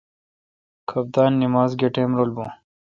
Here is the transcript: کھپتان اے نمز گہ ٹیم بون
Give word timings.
کھپتان 0.89 1.31
اے 1.35 1.39
نمز 1.41 1.71
گہ 1.79 1.87
ٹیم 1.93 2.09
بون 2.35 2.49